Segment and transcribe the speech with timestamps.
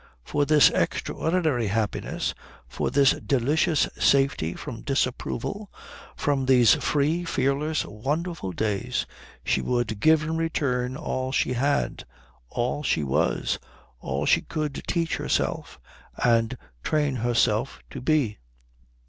[0.23, 2.33] For this extraordinary happiness,
[2.67, 5.71] for this delicious safety from disapproval,
[6.15, 9.05] for these free, fearless, wonderful days,
[9.45, 12.03] she would give in return all she had,
[12.49, 13.59] all she was,
[13.99, 15.79] all she could teach herself
[16.25, 18.39] and train herself to be.